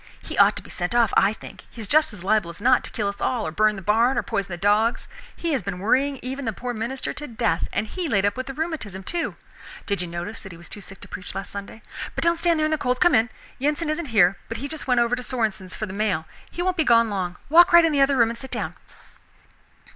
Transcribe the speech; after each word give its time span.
He 0.23 0.35
ought 0.35 0.55
to 0.55 0.63
be 0.63 0.71
sent 0.71 0.95
off, 0.95 1.13
I 1.15 1.31
think. 1.31 1.63
He 1.69 1.79
is 1.79 1.87
just 1.87 2.11
as 2.11 2.23
liable 2.23 2.49
as 2.49 2.59
not 2.59 2.83
to 2.85 2.89
kill 2.91 3.07
us 3.07 3.21
all, 3.21 3.45
or 3.45 3.51
burn 3.51 3.75
the 3.75 3.83
barn, 3.83 4.17
or 4.17 4.23
poison 4.23 4.49
the 4.49 4.57
dogs. 4.57 5.07
He 5.35 5.53
has 5.53 5.61
been 5.61 5.77
worrying 5.77 6.17
even 6.23 6.45
the 6.45 6.53
poor 6.53 6.73
minister 6.73 7.13
to 7.13 7.27
death, 7.27 7.67
and 7.71 7.85
he 7.85 8.09
laid 8.09 8.25
up 8.25 8.35
with 8.35 8.47
the 8.47 8.53
rheumatism, 8.55 9.03
too! 9.03 9.35
Did 9.85 10.01
you 10.01 10.07
notice 10.07 10.41
that 10.41 10.51
he 10.51 10.57
was 10.57 10.69
too 10.69 10.81
sick 10.81 11.01
to 11.01 11.07
preach 11.07 11.35
last 11.35 11.51
Sunday? 11.51 11.83
But 12.15 12.23
don't 12.23 12.37
stand 12.39 12.59
there 12.59 12.65
in 12.65 12.71
the 12.71 12.79
cold, 12.79 12.99
come 12.99 13.13
in. 13.13 13.29
Yensen 13.59 13.91
isn't 13.91 14.07
here, 14.07 14.37
but 14.49 14.57
he 14.57 14.67
just 14.67 14.87
went 14.87 14.99
over 14.99 15.15
to 15.15 15.21
Sorenson's 15.21 15.75
for 15.75 15.85
the 15.85 15.93
mail; 15.93 16.25
he 16.49 16.63
won't 16.63 16.77
be 16.77 16.83
gone 16.83 17.11
long. 17.11 17.35
Walk 17.47 17.71
right 17.71 17.85
in 17.85 17.91
the 17.91 18.01
other 18.01 18.17
room 18.17 18.31
and 18.31 18.39
sit 18.39 18.49
down." 18.49 18.73